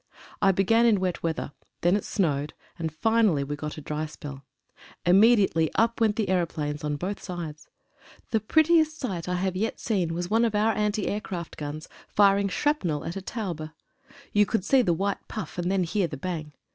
[0.41, 1.51] I began in wet weather;
[1.81, 4.43] then it snowed, and finally we got a dry spell.
[5.05, 7.67] Immediately up went the aeroplanes on both sides.
[8.31, 12.47] The prettiest sight I have yet seen was one of our anti aircraft guns firing
[12.49, 13.69] shrapnel at a Taube.
[14.33, 16.53] You would see the white puff, and then hear the bang.